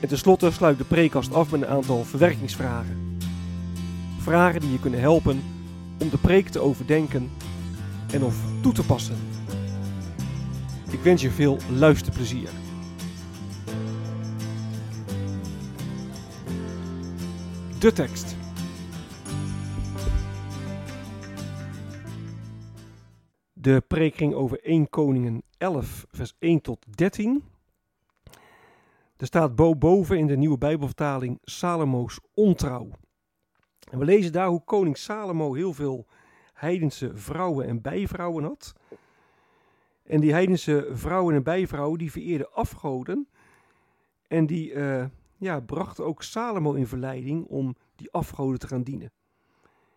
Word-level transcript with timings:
En 0.00 0.08
tenslotte 0.08 0.50
sluit 0.50 0.78
de 0.78 0.84
preekkast 0.84 1.34
af 1.34 1.50
met 1.50 1.62
een 1.62 1.68
aantal 1.68 2.04
verwerkingsvragen. 2.04 3.18
Vragen 4.18 4.60
die 4.60 4.72
je 4.72 4.80
kunnen 4.80 5.00
helpen 5.00 5.42
om 5.98 6.10
de 6.10 6.18
preek 6.18 6.48
te 6.48 6.60
overdenken 6.60 7.30
en 8.12 8.22
of 8.22 8.36
toe 8.62 8.72
te 8.72 8.86
passen. 8.86 9.16
Ik 10.90 11.00
wens 11.00 11.22
je 11.22 11.30
veel 11.30 11.58
luisterplezier. 11.70 12.48
De 17.78 17.92
tekst. 17.92 18.36
De 23.52 23.82
preek 23.88 24.16
ging 24.16 24.34
over 24.34 24.60
1 24.62 24.88
Koningen 24.88 25.42
11, 25.58 26.06
vers 26.10 26.32
1 26.38 26.60
tot 26.60 26.86
13. 26.94 27.42
Er 29.16 29.26
staat 29.26 29.78
boven 29.78 30.18
in 30.18 30.26
de 30.26 30.36
nieuwe 30.36 30.58
Bijbelvertaling 30.58 31.38
Salomo's 31.42 32.20
ontrouw. 32.34 32.90
En 33.90 33.98
we 33.98 34.04
lezen 34.04 34.32
daar 34.32 34.48
hoe 34.48 34.64
koning 34.64 34.96
Salomo 34.96 35.54
heel 35.54 35.72
veel 35.72 36.06
heidense 36.52 37.10
vrouwen 37.14 37.66
en 37.66 37.80
bijvrouwen 37.80 38.44
had. 38.44 38.72
En 40.02 40.20
die 40.20 40.32
heidense 40.32 40.88
vrouwen 40.92 41.34
en 41.34 41.42
bijvrouwen 41.42 41.98
die 41.98 42.10
vereerden 42.10 42.52
afgoden. 42.52 43.28
En 44.28 44.46
die 44.46 44.72
uh, 44.72 45.04
ja, 45.36 45.60
brachten 45.60 46.04
ook 46.04 46.22
Salomo 46.22 46.72
in 46.72 46.86
verleiding 46.86 47.46
om 47.46 47.76
die 47.94 48.12
afgoden 48.12 48.58
te 48.58 48.68
gaan 48.68 48.82
dienen. 48.82 49.12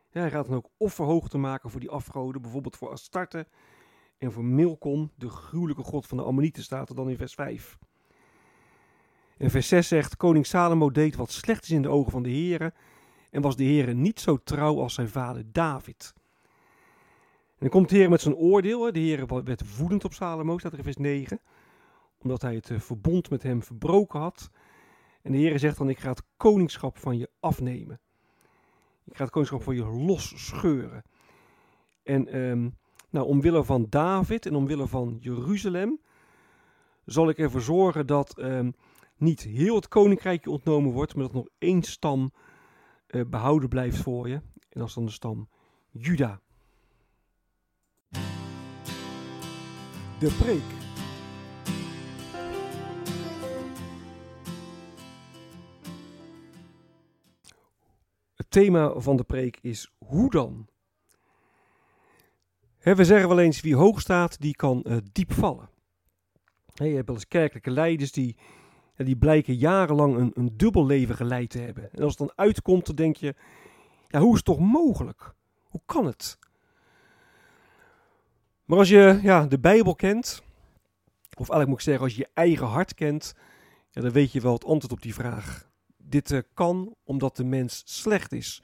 Hij 0.10 0.30
gaat 0.30 0.48
dan 0.48 0.56
ook 0.56 0.70
offerhoogte 0.78 1.38
maken 1.38 1.70
voor 1.70 1.80
die 1.80 1.90
afgoden, 1.90 2.42
bijvoorbeeld 2.42 2.78
voor 2.78 2.90
Astarte 2.90 3.48
en 4.18 4.32
voor 4.32 4.46
Milcom, 4.46 5.12
de 5.16 5.30
gruwelijke 5.30 5.84
god 5.84 6.08
van 6.08 6.18
de 6.18 6.24
Ammonieten, 6.24 6.64
staat 6.64 6.90
er 6.90 6.96
dan 6.96 7.10
in 7.10 7.18
vers 7.18 7.34
5. 7.34 7.78
En 9.40 9.52
vers 9.52 9.68
6 9.68 9.88
zegt, 9.88 10.18
koning 10.18 10.46
Salomo 10.46 10.92
deed 10.92 11.16
wat 11.16 11.32
slecht 11.32 11.64
is 11.64 11.70
in 11.70 11.82
de 11.82 11.90
ogen 11.90 12.12
van 12.12 12.24
de 12.24 12.30
heren 12.30 12.74
en 13.32 13.42
was 13.42 13.56
de 13.56 13.64
Heer 13.64 13.96
niet 13.96 14.20
zo 14.20 14.38
trouw 14.44 14.80
als 14.80 14.94
zijn 14.94 15.10
vader 15.10 15.44
David. 15.52 16.14
En 17.48 17.56
dan 17.60 17.70
komt 17.70 17.90
de 17.90 17.96
Heer 17.96 18.10
met 18.10 18.22
zijn 18.22 18.36
oordeel. 18.36 18.92
De 18.92 19.00
Heer 19.00 19.44
werd 19.44 19.78
woedend 19.78 20.06
op 20.06 20.14
Salomo, 20.14 20.58
staat 20.58 20.72
er 20.72 20.78
in 20.78 20.84
vers 20.84 20.98
9, 20.98 21.40
omdat 22.18 22.42
hij 22.42 22.56
het 22.56 22.70
eh, 22.70 22.80
verbond 22.80 23.30
met 23.30 23.44
hem 23.44 23.64
verbroken 23.64 24.20
had. 24.20 24.50
En 25.22 25.32
de 25.32 25.38
Heer 25.38 25.60
zegt 25.60 25.78
dan, 25.78 25.90
ik 25.90 26.00
ga 26.00 26.10
het 26.10 26.24
koningschap 26.38 26.98
van 26.98 27.18
je 27.18 27.30
afnemen. 27.40 28.00
Ik 29.06 29.16
ga 29.16 29.24
het 29.24 29.32
koningschap 29.32 29.64
van 29.64 29.76
je 29.76 29.86
losscheuren. 29.86 31.04
En 32.04 32.38
um, 32.38 32.78
nou, 33.10 33.28
omwille 33.28 33.64
van 33.64 33.86
David 33.90 34.46
en 34.46 34.56
omwille 34.56 34.88
van 34.88 35.18
Jeruzalem 35.20 36.00
zal 37.06 37.30
ik 37.30 37.38
ervoor 37.38 37.62
zorgen 37.62 38.08
dat 38.08 38.38
um, 38.38 38.74
niet 39.20 39.42
heel 39.42 39.76
het 39.76 39.88
koninkrijkje 39.88 40.50
ontnomen 40.50 40.92
wordt, 40.92 41.16
maar 41.16 41.24
dat 41.24 41.34
nog 41.34 41.48
één 41.58 41.84
stam 41.84 42.32
uh, 43.08 43.26
behouden 43.28 43.70
blijft 43.70 43.98
voor 43.98 44.28
je. 44.28 44.36
En 44.70 44.80
dat 44.80 44.88
is 44.88 44.94
dan 44.94 45.06
de 45.06 45.12
stam 45.12 45.50
Juda. 45.92 46.42
De 50.20 50.36
preek. 50.40 50.78
Het 58.36 58.52
thema 58.52 59.00
van 59.00 59.18
de 59.18 59.24
preek 59.24 59.58
is 59.62 59.94
hoe 59.98 60.30
dan? 60.30 60.68
We 62.80 63.06
zeggen 63.06 63.28
wel 63.28 63.40
eens 63.40 63.62
wie 63.62 63.76
hoog 63.76 64.02
staat, 64.02 64.42
die 64.42 64.56
kan 64.56 64.86
uh, 64.88 64.98
diep 65.12 65.34
vallen. 65.34 65.70
Je 66.74 66.84
hebt 66.84 67.08
wel 67.08 67.16
eens 67.16 67.28
kerkelijke 67.28 67.72
leiders 67.72 68.12
die 68.12 68.38
die 69.06 69.18
blijken 69.18 69.56
jarenlang 69.56 70.16
een, 70.16 70.32
een 70.34 70.58
dubbel 70.58 70.86
leven 70.86 71.16
geleid 71.16 71.50
te 71.50 71.60
hebben. 71.60 71.92
En 71.92 72.04
als 72.04 72.18
het 72.18 72.28
dan 72.28 72.46
uitkomt, 72.46 72.86
dan 72.86 72.96
denk 72.96 73.16
je, 73.16 73.36
ja, 74.08 74.20
hoe 74.20 74.30
is 74.30 74.36
het 74.36 74.46
toch 74.46 74.60
mogelijk? 74.60 75.34
Hoe 75.64 75.82
kan 75.86 76.06
het? 76.06 76.38
Maar 78.66 78.78
als 78.78 78.90
je 78.90 79.20
ja, 79.22 79.46
de 79.46 79.60
Bijbel 79.60 79.96
kent, 79.96 80.42
of 81.30 81.50
eigenlijk 81.50 81.68
moet 81.68 81.78
ik 81.78 81.84
zeggen, 81.84 82.04
als 82.04 82.16
je 82.16 82.22
je 82.22 82.30
eigen 82.34 82.68
hart 82.68 82.94
kent, 82.94 83.34
ja, 83.90 84.02
dan 84.02 84.12
weet 84.12 84.32
je 84.32 84.42
wel 84.42 84.54
het 84.54 84.66
antwoord 84.66 84.94
op 84.94 85.02
die 85.02 85.14
vraag. 85.14 85.70
Dit 85.98 86.32
uh, 86.32 86.40
kan 86.54 86.96
omdat 87.04 87.36
de 87.36 87.44
mens 87.44 87.82
slecht 87.86 88.32
is. 88.32 88.64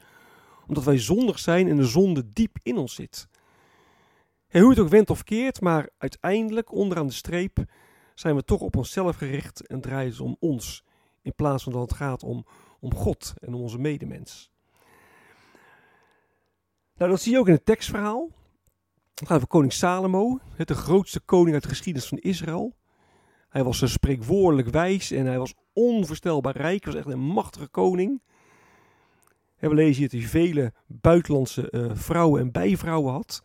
Omdat 0.67 0.83
wij 0.83 0.97
zondig 0.97 1.39
zijn 1.39 1.67
en 1.67 1.75
de 1.75 1.85
zonde 1.85 2.31
diep 2.33 2.57
in 2.63 2.77
ons 2.77 2.95
zit. 2.95 3.27
En 4.47 4.61
hoe 4.61 4.69
het 4.69 4.79
ook 4.79 4.89
went 4.89 5.09
of 5.09 5.23
keert, 5.23 5.61
maar 5.61 5.89
uiteindelijk 5.97 6.71
onderaan 6.71 7.07
de 7.07 7.13
streep 7.13 7.65
zijn 8.15 8.35
we 8.35 8.43
toch 8.43 8.61
op 8.61 8.75
onszelf 8.75 9.15
gericht 9.15 9.67
en 9.67 9.81
draaien 9.81 10.11
het 10.11 10.19
om 10.19 10.35
ons. 10.39 10.83
In 11.21 11.33
plaats 11.35 11.63
van 11.63 11.71
dat 11.71 11.81
het 11.81 11.93
gaat 11.93 12.23
om, 12.23 12.45
om 12.79 12.95
God 12.95 13.33
en 13.39 13.53
om 13.53 13.61
onze 13.61 13.79
medemens. 13.79 14.51
Nou, 16.97 17.11
dat 17.11 17.21
zie 17.21 17.31
je 17.31 17.39
ook 17.39 17.47
in 17.47 17.53
het 17.53 17.65
tekstverhaal. 17.65 18.29
Het 19.15 19.27
gaat 19.27 19.37
over 19.37 19.47
koning 19.47 19.73
Salomo, 19.73 20.39
de 20.57 20.75
grootste 20.75 21.19
koning 21.19 21.53
uit 21.53 21.63
de 21.63 21.69
geschiedenis 21.69 22.09
van 22.09 22.17
Israël. 22.17 22.75
Hij 23.49 23.63
was 23.63 23.81
een 23.81 23.89
spreekwoordelijk 23.89 24.67
wijs 24.67 25.11
en 25.11 25.25
hij 25.25 25.37
was 25.37 25.53
onvoorstelbaar 25.73 26.57
rijk. 26.57 26.83
Hij 26.83 26.93
was 26.93 27.01
echt 27.01 27.13
een 27.13 27.19
machtige 27.19 27.67
koning. 27.67 28.21
we 29.59 29.73
lezen 29.73 29.95
hier 29.95 30.09
dat 30.09 30.19
hij 30.19 30.29
vele 30.29 30.73
buitenlandse 30.87 31.67
uh, 31.71 31.91
vrouwen 31.93 32.41
en 32.41 32.51
bijvrouwen 32.51 33.13
had. 33.13 33.43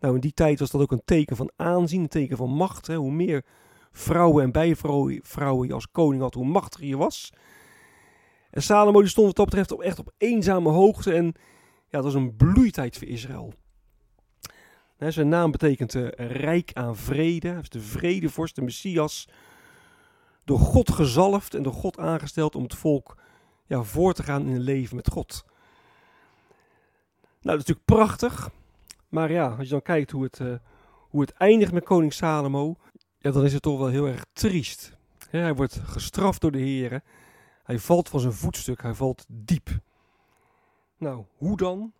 Nou, 0.00 0.14
in 0.14 0.20
die 0.20 0.32
tijd 0.32 0.58
was 0.58 0.70
dat 0.70 0.80
ook 0.80 0.92
een 0.92 1.04
teken 1.04 1.36
van 1.36 1.50
aanzien, 1.56 2.00
een 2.00 2.08
teken 2.08 2.36
van 2.36 2.50
macht. 2.50 2.86
Hè. 2.86 2.96
Hoe 2.96 3.12
meer 3.12 3.44
vrouwen 3.92 4.44
en 4.44 4.52
bijvrouwen 4.52 5.66
je 5.66 5.74
als 5.74 5.90
koning 5.90 6.22
had, 6.22 6.34
hoe 6.34 6.46
machtiger 6.46 6.86
je 6.86 6.96
was. 6.96 7.32
En 8.50 8.62
Salomo 8.62 9.00
die 9.00 9.08
stond 9.08 9.26
wat 9.26 9.36
dat 9.36 9.44
betreft 9.44 9.72
op, 9.72 9.80
echt 9.80 9.98
op 9.98 10.12
eenzame 10.18 10.70
hoogte 10.70 11.12
en 11.12 11.24
ja, 11.90 12.00
dat 12.00 12.04
was 12.04 12.14
een 12.14 12.36
bloeitijd 12.36 12.98
voor 12.98 13.06
Israël. 13.06 13.54
zijn 14.96 15.28
naam 15.28 15.50
betekent 15.50 15.94
uh, 15.94 16.08
rijk 16.16 16.70
aan 16.72 16.96
vrede. 16.96 17.58
Is 17.62 17.68
de 17.68 17.80
vredevorst, 17.80 18.54
de 18.54 18.62
Messias. 18.62 19.28
Door 20.44 20.58
God 20.58 20.90
gezalfd 20.90 21.54
en 21.54 21.62
door 21.62 21.72
God 21.72 21.98
aangesteld 21.98 22.54
om 22.54 22.62
het 22.62 22.74
volk 22.74 23.16
ja, 23.66 23.82
voor 23.82 24.12
te 24.12 24.22
gaan 24.22 24.46
in 24.46 24.54
een 24.54 24.60
leven 24.60 24.96
met 24.96 25.10
God. 25.10 25.44
Nou, 27.42 27.56
dat 27.56 27.68
is 27.68 27.74
natuurlijk 27.74 27.84
prachtig. 27.84 28.50
Maar 29.08 29.32
ja, 29.32 29.48
als 29.48 29.64
je 29.64 29.72
dan 29.72 29.82
kijkt 29.82 30.10
hoe 30.10 30.22
het, 30.22 30.38
uh, 30.38 30.54
hoe 31.08 31.20
het 31.20 31.32
eindigt 31.32 31.72
met 31.72 31.84
koning 31.84 32.12
Salomo 32.12 32.76
ja, 33.20 33.30
dan 33.30 33.44
is 33.44 33.52
het 33.52 33.62
toch 33.62 33.78
wel 33.78 33.88
heel 33.88 34.06
erg 34.06 34.24
triest. 34.32 34.96
hij 35.30 35.54
wordt 35.54 35.80
gestraft 35.84 36.40
door 36.40 36.52
de 36.52 36.58
heren. 36.58 37.02
Hij 37.62 37.78
valt 37.78 38.08
van 38.08 38.20
zijn 38.20 38.32
voetstuk, 38.32 38.82
hij 38.82 38.94
valt 38.94 39.26
diep. 39.28 39.78
Nou, 40.98 41.24
hoe 41.36 41.56
dan? 41.56 41.92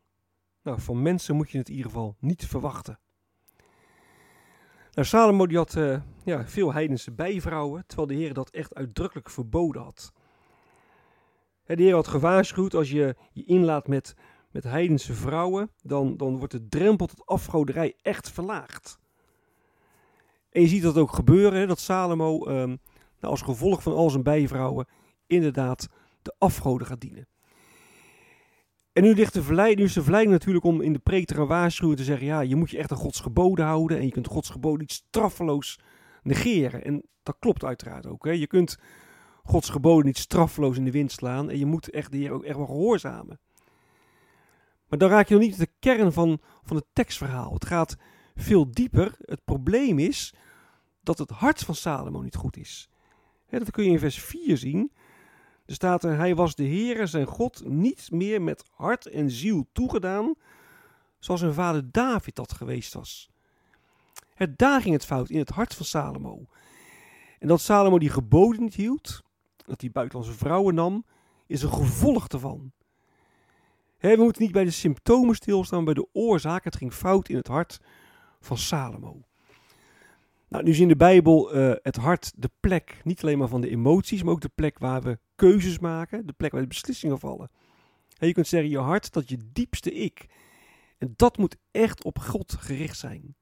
Nou, 0.62 0.80
van 0.80 1.02
mensen 1.02 1.36
moet 1.36 1.50
je 1.50 1.58
het 1.58 1.68
in 1.68 1.74
ieder 1.74 1.90
geval 1.90 2.16
niet 2.18 2.46
verwachten. 2.46 2.98
Nou, 4.92 5.06
Salomo 5.06 5.46
die 5.46 5.56
had 5.56 5.74
uh, 5.74 6.00
ja, 6.24 6.46
veel 6.46 6.72
heidense 6.72 7.12
bijvrouwen, 7.12 7.84
terwijl 7.86 8.08
de 8.08 8.14
Heer 8.14 8.34
dat 8.34 8.50
echt 8.50 8.74
uitdrukkelijk 8.74 9.30
verboden 9.30 9.82
had. 9.82 10.12
de 11.64 11.82
Heer 11.82 11.94
had 11.94 12.08
gewaarschuwd, 12.08 12.74
als 12.74 12.90
je 12.90 13.16
je 13.32 13.44
inlaat 13.44 13.88
met, 13.88 14.14
met 14.50 14.64
heidense 14.64 15.14
vrouwen, 15.14 15.70
dan, 15.82 16.16
dan 16.16 16.38
wordt 16.38 16.52
de 16.52 16.68
drempel 16.68 17.06
tot 17.06 17.26
afgoderij 17.26 17.96
echt 18.02 18.30
verlaagd. 18.30 18.99
En 20.50 20.60
je 20.60 20.68
ziet 20.68 20.82
dat 20.82 20.96
ook 20.96 21.12
gebeuren, 21.12 21.58
hè, 21.58 21.66
dat 21.66 21.80
Salomo 21.80 22.48
um, 22.48 22.78
nou, 23.20 23.32
als 23.32 23.42
gevolg 23.42 23.82
van 23.82 23.94
al 23.94 24.10
zijn 24.10 24.22
bijvrouwen 24.22 24.86
inderdaad 25.26 25.88
de 26.22 26.34
afgoden 26.38 26.86
gaat 26.86 27.00
dienen. 27.00 27.28
En 28.92 29.02
nu, 29.02 29.14
ligt 29.14 29.34
de 29.34 29.42
verleiding, 29.42 29.78
nu 29.78 29.84
is 29.84 29.92
de 29.92 30.02
verleiding 30.02 30.34
natuurlijk 30.34 30.64
om 30.64 30.80
in 30.80 30.92
de 30.92 30.98
preek 30.98 31.26
te 31.26 31.46
waarschuwen 31.46 31.96
te 31.96 32.04
zeggen: 32.04 32.26
ja, 32.26 32.40
je 32.40 32.56
moet 32.56 32.70
je 32.70 32.78
echt 32.78 32.90
aan 32.90 32.98
Gods 32.98 33.20
geboden 33.20 33.64
houden 33.64 33.98
en 33.98 34.04
je 34.04 34.10
kunt 34.10 34.26
Gods 34.26 34.50
geboden 34.50 34.80
niet 34.80 34.92
straffeloos 34.92 35.80
negeren. 36.22 36.84
En 36.84 37.02
dat 37.22 37.36
klopt 37.38 37.64
uiteraard 37.64 38.06
ook. 38.06 38.24
Hè. 38.24 38.30
Je 38.30 38.46
kunt 38.46 38.78
Gods 39.42 39.68
geboden 39.68 40.06
niet 40.06 40.18
straffeloos 40.18 40.76
in 40.76 40.84
de 40.84 40.90
wind 40.90 41.12
slaan 41.12 41.50
en 41.50 41.58
je 41.58 41.66
moet 41.66 41.90
echt 41.90 42.12
de 42.12 42.18
Heer 42.18 42.32
ook 42.32 42.44
echt 42.44 42.56
wel 42.56 42.66
gehoorzamen. 42.66 43.40
Maar 44.88 44.98
dan 44.98 45.10
raak 45.10 45.28
je 45.28 45.34
nog 45.34 45.42
niet 45.42 45.58
de 45.58 45.68
kern 45.78 46.12
van, 46.12 46.40
van 46.62 46.76
het 46.76 46.86
tekstverhaal. 46.92 47.52
Het 47.52 47.66
gaat 47.66 47.96
veel 48.40 48.70
dieper. 48.70 49.14
Het 49.24 49.44
probleem 49.44 49.98
is 49.98 50.34
dat 51.02 51.18
het 51.18 51.30
hart 51.30 51.60
van 51.60 51.74
Salomo 51.74 52.20
niet 52.20 52.36
goed 52.36 52.56
is. 52.56 52.88
dat 53.48 53.70
kun 53.70 53.84
je 53.84 53.90
in 53.90 53.98
vers 53.98 54.22
4 54.22 54.56
zien. 54.56 54.92
Er 55.66 55.74
staat 55.74 56.04
er, 56.04 56.16
hij 56.16 56.34
was 56.34 56.54
de 56.54 56.66
Heere 56.66 57.06
zijn 57.06 57.26
God 57.26 57.62
niet 57.64 58.10
meer 58.10 58.42
met 58.42 58.64
hart 58.70 59.06
en 59.06 59.30
ziel 59.30 59.68
toegedaan, 59.72 60.34
zoals 61.18 61.40
zijn 61.40 61.54
vader 61.54 61.90
David 61.90 62.34
dat 62.34 62.52
geweest 62.52 62.94
was. 62.94 63.30
Het, 64.34 64.58
daar 64.58 64.80
ging 64.80 64.94
het 64.94 65.04
fout 65.04 65.30
in 65.30 65.38
het 65.38 65.48
hart 65.48 65.74
van 65.74 65.86
Salomo. 65.86 66.46
En 67.38 67.48
dat 67.48 67.60
Salomo 67.60 67.98
die 67.98 68.10
geboden 68.10 68.62
niet 68.62 68.74
hield, 68.74 69.22
dat 69.56 69.80
hij 69.80 69.90
buitenlandse 69.90 70.36
vrouwen 70.36 70.74
nam, 70.74 71.04
is 71.46 71.62
een 71.62 71.72
gevolg 71.72 72.26
daarvan. 72.26 72.72
we 73.98 74.14
moeten 74.16 74.42
niet 74.42 74.52
bij 74.52 74.64
de 74.64 74.70
symptomen 74.70 75.34
stilstaan, 75.34 75.84
maar 75.84 75.94
bij 75.94 76.02
de 76.02 76.08
oorzaak. 76.12 76.64
Het 76.64 76.76
ging 76.76 76.92
fout 76.92 77.28
in 77.28 77.36
het 77.36 77.46
hart 77.46 77.80
van 78.40 78.58
Salomo. 78.58 79.22
Nou, 80.48 80.64
nu 80.64 80.72
in 80.72 80.88
de 80.88 80.96
Bijbel 80.96 81.56
uh, 81.56 81.72
het 81.82 81.96
hart 81.96 82.32
de 82.36 82.50
plek, 82.60 83.00
niet 83.04 83.22
alleen 83.22 83.38
maar 83.38 83.48
van 83.48 83.60
de 83.60 83.70
emoties, 83.70 84.22
maar 84.22 84.32
ook 84.32 84.40
de 84.40 84.50
plek 84.54 84.78
waar 84.78 85.02
we 85.02 85.18
keuzes 85.34 85.78
maken, 85.78 86.26
de 86.26 86.32
plek 86.32 86.52
waar 86.52 86.60
de 86.60 86.66
beslissingen 86.66 87.18
vallen. 87.18 87.50
En 88.18 88.26
je 88.26 88.32
kunt 88.32 88.46
zeggen, 88.46 88.70
je 88.70 88.78
hart, 88.78 89.12
dat 89.12 89.28
je 89.28 89.38
diepste 89.52 89.92
ik. 89.92 90.26
En 90.98 91.12
dat 91.16 91.38
moet 91.38 91.56
echt 91.70 92.04
op 92.04 92.18
God 92.18 92.56
gericht 92.58 92.98
zijn. 92.98 93.34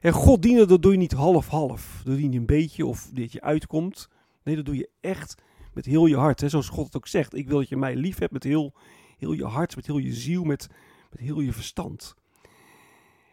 En 0.00 0.12
God 0.12 0.42
dienen, 0.42 0.68
dat 0.68 0.82
doe 0.82 0.92
je 0.92 0.98
niet 0.98 1.12
half-half. 1.12 2.00
Dat 2.04 2.16
doe 2.16 2.30
je 2.30 2.38
een 2.38 2.46
beetje 2.46 2.86
of 2.86 3.10
dat 3.12 3.32
je 3.32 3.40
uitkomt. 3.40 4.08
Nee, 4.42 4.56
dat 4.56 4.64
doe 4.64 4.76
je 4.76 4.90
echt 5.00 5.42
met 5.72 5.84
heel 5.84 6.06
je 6.06 6.16
hart. 6.16 6.40
Hè? 6.40 6.48
Zoals 6.48 6.68
God 6.68 6.84
het 6.84 6.96
ook 6.96 7.06
zegt. 7.06 7.34
Ik 7.34 7.48
wil 7.48 7.58
dat 7.58 7.68
je 7.68 7.76
mij 7.76 7.96
lief 7.96 8.18
hebt 8.18 8.32
met 8.32 8.42
heel, 8.42 8.74
heel 9.18 9.32
je 9.32 9.44
hart, 9.44 9.76
met 9.76 9.86
heel 9.86 9.98
je 9.98 10.12
ziel, 10.12 10.44
met, 10.44 10.68
met 11.10 11.20
heel 11.20 11.40
je 11.40 11.52
verstand. 11.52 12.14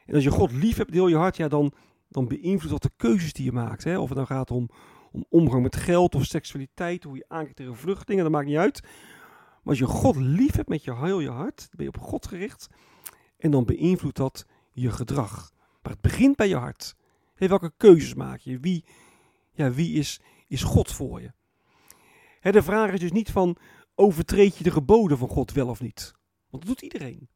En 0.06 0.16
als 0.16 0.24
je 0.24 0.32
God 0.32 0.52
lief 0.52 0.78
hebt 0.78 0.94
heel 0.94 1.08
je 1.08 1.16
hart, 1.16 1.38
ja, 1.38 1.48
dan, 1.48 1.74
dan 2.10 2.28
beïnvloedt 2.28 2.82
dat 2.82 2.82
de 2.82 2.92
keuzes 2.98 3.34
die 3.34 3.46
je 3.46 3.52
maakt. 3.52 3.84
Hè? 3.84 3.98
Of 3.98 4.10
het 4.10 4.18
dan 4.18 4.28
gaat 4.28 4.52
om, 4.52 4.70
om 5.12 5.26
omgang 5.30 5.64
met 5.64 5.76
geld 5.76 6.16
of 6.16 6.26
seksualiteit, 6.26 7.04
hoe 7.04 7.18
je 7.18 7.26
aankijkt 7.28 7.56
tegen 7.56 7.76
vluchtelingen, 7.76 8.24
dat 8.24 8.34
maakt 8.34 8.48
niet 8.48 8.58
uit. 8.58 8.82
Maar 8.82 9.62
als 9.64 9.78
je 9.78 9.86
God 9.86 10.16
lief 10.16 10.56
hebt 10.56 10.70
met 10.70 10.84
je 10.84 10.96
heel 10.96 11.20
je 11.20 11.30
hart, 11.30 11.58
dan 11.58 11.70
ben 11.72 11.86
je 11.86 11.92
op 11.92 11.98
God 11.98 12.28
gericht. 12.28 12.68
En 13.38 13.52
dan 13.52 13.66
beïnvloedt 13.66 14.18
dat 14.18 14.46
je 14.72 14.92
gedrag. 14.92 15.52
Maar 15.82 15.92
het 15.92 16.02
begint 16.02 16.36
bij 16.36 16.48
je 16.48 16.58
hart. 16.58 16.96
Hey, 17.36 17.50
welke 17.50 17.74
keuzes 17.78 18.14
maak 18.14 18.40
je? 18.40 18.60
Wie, 18.60 18.86
ja, 19.52 19.72
wie 19.72 19.94
is, 19.94 20.20
is 20.48 20.64
God 20.64 20.92
voor 20.92 21.22
je? 21.22 21.32
de 22.52 22.64
vraag 22.64 22.92
is 22.92 23.00
dus 23.00 23.12
niet 23.12 23.32
van 23.32 23.58
overtreed 23.96 24.58
je 24.58 24.64
de 24.64 24.72
geboden 24.72 25.18
van 25.18 25.28
God 25.28 25.52
wel 25.52 25.68
of 25.68 25.82
niet? 25.82 26.14
Want 26.50 26.66
dat 26.66 26.72
doet 26.72 26.82
iedereen. 26.82 27.30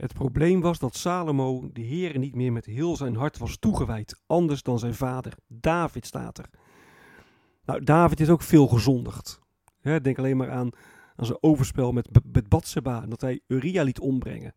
Het 0.00 0.14
probleem 0.14 0.60
was 0.60 0.78
dat 0.78 0.96
Salomo 0.96 1.70
de 1.72 1.80
Heer 1.80 2.18
niet 2.18 2.34
meer 2.34 2.52
met 2.52 2.64
heel 2.64 2.96
zijn 2.96 3.16
hart 3.16 3.38
was 3.38 3.56
toegewijd, 3.58 4.20
anders 4.26 4.62
dan 4.62 4.78
zijn 4.78 4.94
vader. 4.94 5.32
David 5.46 6.06
staat 6.06 6.38
er. 6.38 6.50
Nou, 7.64 7.84
David 7.84 8.20
is 8.20 8.28
ook 8.28 8.42
veel 8.42 8.66
gezondigd. 8.66 9.40
denk 9.80 10.18
alleen 10.18 10.36
maar 10.36 10.50
aan, 10.50 10.70
zijn 11.16 11.42
overspel 11.42 11.92
met, 11.92 12.08
met 12.32 12.48
Batseba, 12.48 13.06
dat 13.06 13.20
hij 13.20 13.40
Uria 13.46 13.82
liet 13.82 14.00
ombrengen. 14.00 14.54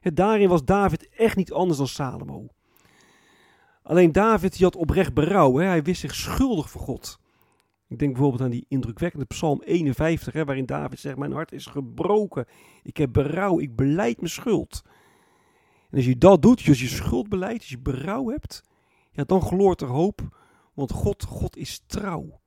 daarin 0.00 0.48
was 0.48 0.64
David 0.64 1.08
echt 1.08 1.36
niet 1.36 1.52
anders 1.52 1.78
dan 1.78 1.88
Salomo. 1.88 2.46
Alleen 3.82 4.12
David 4.12 4.52
die 4.52 4.64
had 4.64 4.76
oprecht 4.76 5.14
berouw. 5.14 5.56
Hij 5.56 5.82
wist 5.82 6.00
zich 6.00 6.14
schuldig 6.14 6.70
voor 6.70 6.80
God. 6.80 7.18
Ik 7.94 8.00
denk 8.00 8.12
bijvoorbeeld 8.12 8.42
aan 8.42 8.50
die 8.50 8.66
indrukwekkende 8.68 9.24
Psalm 9.24 9.62
51, 9.62 10.32
hè, 10.32 10.44
waarin 10.44 10.66
David 10.66 11.00
zegt: 11.00 11.16
Mijn 11.16 11.32
hart 11.32 11.52
is 11.52 11.66
gebroken. 11.66 12.46
Ik 12.82 12.96
heb 12.96 13.12
berouw. 13.12 13.60
Ik 13.60 13.76
beleid 13.76 14.16
mijn 14.16 14.30
schuld. 14.30 14.82
En 15.90 15.96
als 15.96 16.04
je 16.04 16.18
dat 16.18 16.42
doet, 16.42 16.68
als 16.68 16.80
je 16.80 16.86
schuld 16.86 17.28
beleidt, 17.28 17.60
als 17.60 17.68
je 17.68 17.78
berouw 17.78 18.28
hebt, 18.28 18.62
ja, 19.10 19.24
dan 19.24 19.42
gloort 19.42 19.80
er 19.80 19.88
hoop. 19.88 20.38
Want 20.72 20.92
God, 20.92 21.24
God 21.24 21.56
is 21.56 21.82
trouw. 21.86 22.40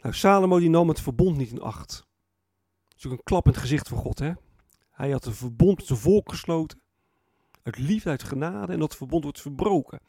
Nou, 0.00 0.14
Salomo 0.14 0.58
die 0.58 0.70
nam 0.70 0.88
het 0.88 1.00
verbond 1.00 1.36
niet 1.36 1.50
in 1.50 1.60
acht. 1.60 2.06
Dat 2.88 2.98
is 2.98 3.04
een 3.04 3.22
klap 3.22 3.44
in 3.46 3.52
het 3.52 3.60
gezicht 3.60 3.88
van 3.88 3.98
God. 3.98 4.18
Hè? 4.18 4.32
Hij 4.90 5.10
had 5.10 5.24
een 5.24 5.34
verbond 5.34 5.76
met 5.76 5.86
zijn 5.86 5.98
volk 5.98 6.30
gesloten. 6.30 6.80
Uit 7.62 7.78
liefde, 7.78 8.10
uit 8.10 8.22
genade. 8.22 8.72
En 8.72 8.78
dat 8.78 8.96
verbond 8.96 9.22
wordt 9.22 9.40
verbroken 9.40 10.00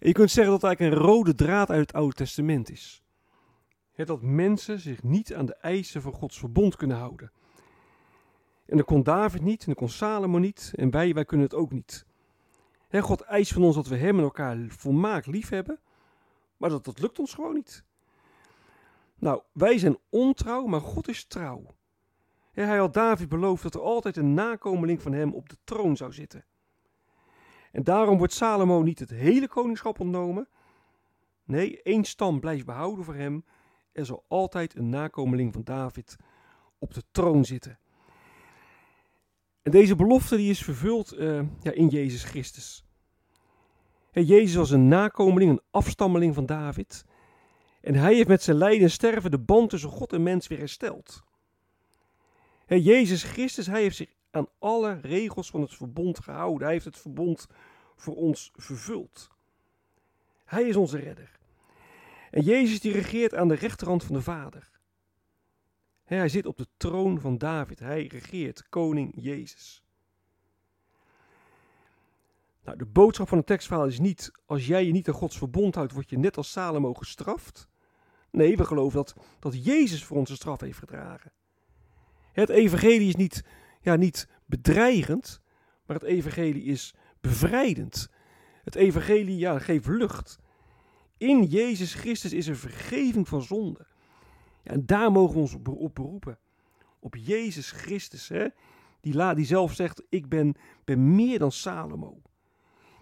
je 0.00 0.12
kunt 0.12 0.30
zeggen 0.30 0.52
dat 0.52 0.62
het 0.62 0.70
eigenlijk 0.70 0.96
een 0.96 1.08
rode 1.08 1.34
draad 1.34 1.70
uit 1.70 1.80
het 1.80 1.92
Oude 1.92 2.14
Testament 2.14 2.70
is. 2.70 3.02
dat 3.94 4.22
mensen 4.22 4.78
zich 4.78 5.02
niet 5.02 5.34
aan 5.34 5.46
de 5.46 5.54
eisen 5.54 6.02
van 6.02 6.12
Gods 6.12 6.38
verbond 6.38 6.76
kunnen 6.76 6.96
houden. 6.96 7.32
En 8.66 8.76
dat 8.76 8.86
kon 8.86 9.02
David 9.02 9.42
niet, 9.42 9.60
en 9.60 9.66
dat 9.66 9.76
kon 9.76 9.88
Salomo 9.88 10.38
niet, 10.38 10.72
en 10.74 10.90
wij, 10.90 11.14
wij 11.14 11.24
kunnen 11.24 11.46
het 11.46 11.56
ook 11.56 11.70
niet. 11.70 12.06
God 12.90 13.20
eist 13.20 13.52
van 13.52 13.62
ons 13.62 13.74
dat 13.74 13.86
we 13.86 13.96
hem 13.96 14.16
en 14.16 14.24
elkaar 14.24 14.58
volmaakt 14.68 15.26
lief 15.26 15.48
hebben, 15.48 15.80
maar 16.56 16.70
dat, 16.70 16.84
dat 16.84 17.00
lukt 17.00 17.18
ons 17.18 17.34
gewoon 17.34 17.54
niet. 17.54 17.84
Nou, 19.14 19.42
wij 19.52 19.78
zijn 19.78 19.98
ontrouw, 20.08 20.66
maar 20.66 20.80
God 20.80 21.08
is 21.08 21.24
trouw. 21.24 21.66
hij 22.52 22.78
had 22.78 22.94
David 22.94 23.28
beloofd 23.28 23.62
dat 23.62 23.74
er 23.74 23.80
altijd 23.80 24.16
een 24.16 24.34
nakomeling 24.34 25.02
van 25.02 25.12
hem 25.12 25.34
op 25.34 25.48
de 25.48 25.56
troon 25.64 25.96
zou 25.96 26.12
zitten. 26.12 26.44
En 27.70 27.84
daarom 27.84 28.18
wordt 28.18 28.32
Salomo 28.32 28.82
niet 28.82 28.98
het 28.98 29.10
hele 29.10 29.48
koningschap 29.48 30.00
ontnomen. 30.00 30.48
Nee, 31.44 31.82
één 31.82 32.04
stam 32.04 32.40
blijft 32.40 32.66
behouden 32.66 33.04
voor 33.04 33.14
hem. 33.14 33.44
Er 33.92 34.06
zal 34.06 34.24
altijd 34.28 34.76
een 34.76 34.88
nakomeling 34.88 35.52
van 35.52 35.64
David 35.64 36.16
op 36.78 36.94
de 36.94 37.02
troon 37.10 37.44
zitten. 37.44 37.78
En 39.62 39.70
deze 39.70 39.96
belofte 39.96 40.36
die 40.36 40.50
is 40.50 40.62
vervuld 40.62 41.14
uh, 41.18 41.40
ja, 41.62 41.72
in 41.72 41.88
Jezus 41.88 42.24
Christus. 42.24 42.84
Jezus 44.12 44.54
was 44.54 44.70
een 44.70 44.88
nakomeling, 44.88 45.50
een 45.50 45.62
afstammeling 45.70 46.34
van 46.34 46.46
David. 46.46 47.04
En 47.80 47.94
hij 47.94 48.14
heeft 48.14 48.28
met 48.28 48.42
zijn 48.42 48.56
lijden 48.56 48.82
en 48.82 48.90
sterven 48.90 49.30
de 49.30 49.38
band 49.38 49.70
tussen 49.70 49.90
God 49.90 50.12
en 50.12 50.22
mens 50.22 50.48
weer 50.48 50.58
hersteld. 50.58 51.22
Jezus 52.66 53.22
Christus, 53.22 53.66
hij 53.66 53.82
heeft 53.82 53.96
zich 53.96 54.14
aan 54.30 54.48
alle 54.58 54.98
regels 55.02 55.50
van 55.50 55.60
het 55.60 55.74
verbond 55.74 56.20
gehouden. 56.20 56.62
Hij 56.62 56.72
heeft 56.72 56.84
het 56.84 56.98
verbond 56.98 57.46
voor 57.96 58.16
ons 58.16 58.50
vervuld. 58.54 59.30
Hij 60.44 60.62
is 60.62 60.76
onze 60.76 60.98
redder. 60.98 61.38
En 62.30 62.42
Jezus 62.42 62.80
die 62.80 62.92
regeert 62.92 63.34
aan 63.34 63.48
de 63.48 63.54
rechterhand 63.54 64.04
van 64.04 64.14
de 64.14 64.22
Vader. 64.22 64.70
Hij 66.04 66.28
zit 66.28 66.46
op 66.46 66.56
de 66.56 66.66
troon 66.76 67.20
van 67.20 67.38
David. 67.38 67.78
Hij 67.78 68.06
regeert, 68.06 68.68
koning 68.68 69.12
Jezus. 69.16 69.82
Nou, 72.64 72.78
de 72.78 72.86
boodschap 72.86 73.28
van 73.28 73.38
het 73.38 73.46
tekstverhaal 73.46 73.86
is 73.86 73.98
niet: 73.98 74.32
als 74.46 74.66
jij 74.66 74.84
je 74.86 74.92
niet 74.92 75.08
aan 75.08 75.14
Gods 75.14 75.38
verbond 75.38 75.74
houdt, 75.74 75.92
word 75.92 76.10
je 76.10 76.18
net 76.18 76.36
als 76.36 76.50
Salomo 76.50 76.94
gestraft. 76.94 77.68
Nee, 78.30 78.56
we 78.56 78.64
geloven 78.64 78.96
dat, 78.96 79.14
dat 79.38 79.64
Jezus 79.64 80.04
voor 80.04 80.16
onze 80.16 80.34
straf 80.34 80.60
heeft 80.60 80.78
gedragen. 80.78 81.32
Het 82.32 82.48
evangelie 82.48 83.08
is 83.08 83.16
niet 83.16 83.44
ja, 83.80 83.96
niet 83.96 84.28
bedreigend, 84.46 85.40
maar 85.86 85.96
het 85.96 86.04
evangelie 86.04 86.62
is 86.62 86.94
bevrijdend. 87.20 88.10
Het 88.64 88.74
evangelie 88.74 89.38
ja, 89.38 89.58
geeft 89.58 89.86
lucht. 89.86 90.38
In 91.16 91.44
Jezus 91.44 91.94
Christus 91.94 92.32
is 92.32 92.46
er 92.46 92.56
vergeving 92.56 93.28
van 93.28 93.42
zonde. 93.42 93.86
En 94.62 94.86
daar 94.86 95.12
mogen 95.12 95.34
we 95.34 95.40
ons 95.40 95.54
op 95.54 95.94
beroepen. 95.94 96.38
Op 96.98 97.16
Jezus 97.16 97.70
Christus, 97.70 98.28
hè? 98.28 98.46
Die, 99.00 99.14
la, 99.14 99.34
die 99.34 99.44
zelf 99.44 99.74
zegt, 99.74 100.02
ik 100.08 100.28
ben, 100.28 100.54
ben 100.84 101.14
meer 101.14 101.38
dan 101.38 101.52
Salomo. 101.52 102.22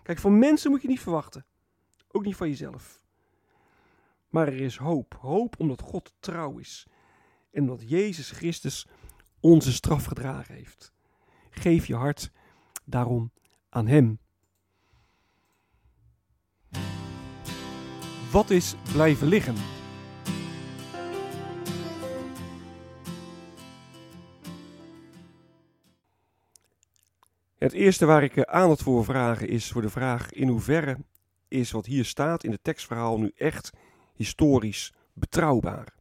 Kijk, 0.02 0.18
van 0.18 0.38
mensen 0.38 0.70
moet 0.70 0.82
je 0.82 0.88
niet 0.88 1.00
verwachten. 1.00 1.44
Ook 2.08 2.24
niet 2.24 2.36
van 2.36 2.48
jezelf. 2.48 3.00
Maar 4.28 4.46
er 4.46 4.60
is 4.60 4.76
hoop. 4.76 5.18
Hoop 5.20 5.54
omdat 5.58 5.80
God 5.80 6.14
trouw 6.20 6.58
is. 6.58 6.86
En 7.50 7.62
omdat 7.62 7.88
Jezus 7.88 8.30
Christus 8.30 8.86
onze 9.40 9.72
straf 9.72 10.04
gedragen 10.04 10.54
heeft. 10.54 10.92
Geef 11.50 11.86
je 11.86 11.94
hart 11.94 12.30
daarom 12.84 13.32
aan 13.68 13.86
Hem. 13.86 14.18
Wat 18.30 18.50
is 18.50 18.74
blijven 18.92 19.28
liggen? 19.28 19.54
Het 27.58 27.72
eerste 27.72 28.06
waar 28.06 28.22
ik 28.22 28.36
eh, 28.36 28.42
aandacht 28.42 28.82
voor 28.82 29.04
vragen 29.04 29.48
is 29.48 29.70
voor 29.70 29.82
de 29.82 29.90
vraag 29.90 30.32
in 30.32 30.48
hoeverre 30.48 30.96
is 31.48 31.70
wat 31.70 31.86
hier 31.86 32.04
staat 32.04 32.44
in 32.44 32.50
het 32.50 32.64
tekstverhaal 32.64 33.18
nu 33.18 33.32
echt 33.36 33.70
historisch 34.14 34.92
betrouwbaar. 35.12 35.94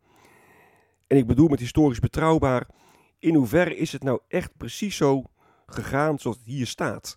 En 1.08 1.18
ik 1.18 1.28
bedoel 1.28 1.48
met 1.48 1.60
historisch 1.60 2.00
betrouwbaar, 2.00 2.68
in 3.20 3.36
hoeverre 3.36 3.76
is 3.76 3.92
het 3.92 4.04
nou 4.04 4.20
echt 4.28 4.58
precies 4.58 4.96
zo 4.96 5.24
gegaan 5.66 6.20
zoals 6.20 6.38
het 6.38 6.46
hier 6.46 6.68
staat? 6.68 7.16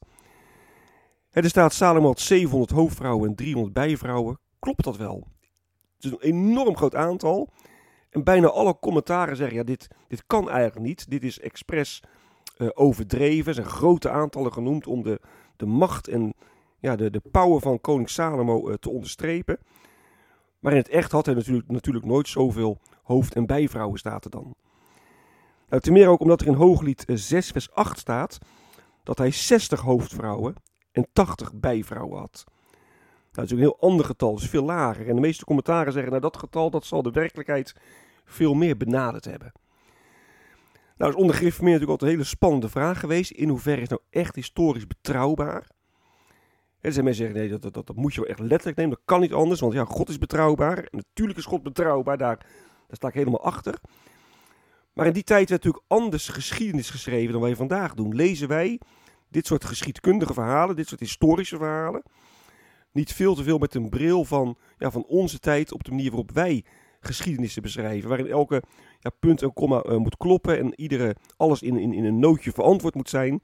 Er 1.31 1.49
staat 1.49 1.73
Salomo 1.73 2.07
had 2.07 2.21
700 2.21 2.71
hoofdvrouwen 2.71 3.29
en 3.29 3.35
300 3.35 3.75
bijvrouwen. 3.75 4.39
Klopt 4.59 4.85
dat 4.85 4.97
wel? 4.97 5.29
Het 5.97 6.05
is 6.05 6.11
een 6.11 6.21
enorm 6.21 6.77
groot 6.77 6.95
aantal. 6.95 7.53
En 8.11 8.25
bijna 8.25 8.49
alle 8.49 8.79
commentaren 8.79 9.37
zeggen, 9.37 9.57
ja, 9.57 9.63
dit, 9.63 9.89
dit 10.09 10.27
kan 10.27 10.51
eigenlijk 10.51 10.87
niet. 10.87 11.11
Dit 11.11 11.25
is 11.25 11.41
expres 11.41 12.03
uh, 12.59 12.69
overdreven. 12.75 13.47
Er 13.47 13.55
zijn 13.55 13.67
grote 13.67 14.11
aantallen 14.11 14.53
genoemd 14.53 14.87
om 14.87 15.03
de, 15.03 15.21
de 15.57 15.67
macht 15.67 16.09
en 16.09 16.35
ja, 16.79 16.97
de, 16.97 17.11
de 17.11 17.23
power 17.31 17.61
van 17.61 17.81
koning 17.81 18.11
Salomo 18.11 18.69
uh, 18.69 18.75
te 18.75 18.91
onderstrepen. 18.91 19.59
Maar 20.59 20.73
in 20.73 20.79
het 20.79 20.89
echt 20.89 21.13
had 21.13 21.27
hij 21.27 21.35
natuurlijk, 21.35 21.71
natuurlijk 21.71 22.07
nooit 22.07 22.29
zoveel 22.29 22.79
hoofd- 23.03 23.35
en 23.35 23.47
bijvrouwen, 23.47 23.99
staat 23.99 24.25
er 24.25 24.31
dan. 24.31 24.55
Nou, 25.71 25.83
ten 25.83 25.93
meer 25.93 26.09
ook 26.09 26.21
omdat 26.21 26.41
er 26.41 26.47
in 26.47 26.55
Hooglied 26.55 27.05
6 27.07 27.47
eh, 27.47 27.53
vers 27.53 27.71
8 27.71 27.99
staat 27.99 28.39
dat 29.03 29.19
hij 29.19 29.31
60 29.31 29.81
hoofdvrouwen 29.81 30.55
en 30.93 31.07
80 31.13 31.55
bijvrouwen 31.55 32.19
had. 32.19 32.45
Nou, 32.47 33.29
dat 33.33 33.45
is 33.45 33.53
ook 33.53 33.59
een 33.59 33.65
heel 33.65 33.91
ander 33.91 34.07
getal, 34.07 34.35
dus 34.35 34.49
veel 34.49 34.65
lager. 34.65 35.09
En 35.09 35.15
de 35.15 35.21
meeste 35.21 35.45
commentaren 35.45 35.93
zeggen, 35.93 36.11
nou 36.11 36.23
dat 36.23 36.37
getal 36.37 36.71
dat 36.71 36.85
zal 36.85 37.03
de 37.03 37.11
werkelijkheid 37.11 37.75
veel 38.25 38.55
meer 38.55 38.77
benaderd 38.77 39.25
hebben. 39.25 39.53
Nou, 40.97 41.11
is 41.13 41.19
onder 41.19 41.41
meer 41.43 41.53
natuurlijk 41.53 41.91
altijd 41.91 42.11
een 42.11 42.17
hele 42.17 42.25
spannende 42.25 42.69
vraag 42.69 43.01
geweest. 43.01 43.31
In 43.31 43.49
hoeverre 43.49 43.81
is 43.81 43.89
nou 43.89 44.01
echt 44.11 44.35
historisch 44.35 44.87
betrouwbaar? 44.87 45.67
Er 46.81 46.93
zijn 46.93 47.05
mensen 47.05 47.25
die 47.25 47.35
zeggen, 47.35 47.51
nee, 47.51 47.61
dat, 47.61 47.75
dat, 47.75 47.87
dat, 47.87 47.97
moet 47.97 48.15
je 48.15 48.21
wel 48.21 48.31
echt 48.31 48.39
letterlijk 48.39 48.77
nemen. 48.77 48.95
Dat 48.95 49.05
kan 49.05 49.21
niet 49.21 49.33
anders, 49.33 49.61
want 49.61 49.73
ja, 49.73 49.85
God 49.85 50.09
is 50.09 50.19
betrouwbaar. 50.19 50.79
En 50.79 50.97
natuurlijk 50.97 51.39
is 51.39 51.45
God 51.45 51.63
betrouwbaar, 51.63 52.19
daar, 52.19 52.37
daar 52.87 52.97
sta 52.97 53.09
ik 53.09 53.15
helemaal 53.15 53.45
achter. 53.45 53.79
Maar 54.93 55.07
in 55.07 55.13
die 55.13 55.23
tijd 55.23 55.49
werd 55.49 55.65
natuurlijk 55.65 55.93
anders 55.93 56.29
geschiedenis 56.29 56.91
geschreven 56.91 57.33
dan 57.33 57.41
wij 57.41 57.57
vandaag 57.57 57.95
doen. 57.95 58.15
Lezen 58.15 58.49
wij 58.49 58.81
dit 59.29 59.47
soort 59.47 59.65
geschiedkundige 59.65 60.35
verhalen, 60.35 60.77
dit 60.77 60.89
soort 60.89 61.01
historische 61.01 61.57
verhalen, 61.57 62.03
niet 62.93 63.13
veel 63.13 63.35
te 63.35 63.43
veel 63.43 63.59
met 63.59 63.75
een 63.75 63.89
bril 63.89 64.25
van, 64.25 64.59
ja, 64.79 64.91
van 64.91 65.05
onze 65.05 65.39
tijd 65.39 65.73
op 65.73 65.85
de 65.85 65.91
manier 65.91 66.11
waarop 66.11 66.31
wij 66.33 66.65
geschiedenissen 67.01 67.63
beschrijven. 67.63 68.09
Waarin 68.09 68.27
elke 68.27 68.63
ja, 69.01 69.11
punt 69.21 69.43
en 69.43 69.53
komma 69.53 69.85
uh, 69.87 69.97
moet 69.97 70.17
kloppen 70.17 70.59
en 70.59 70.81
iedere, 70.81 71.17
alles 71.37 71.63
in, 71.63 71.77
in, 71.77 71.93
in 71.93 72.05
een 72.05 72.19
nootje 72.19 72.53
verantwoord 72.53 72.95
moet 72.95 73.09
zijn. 73.09 73.43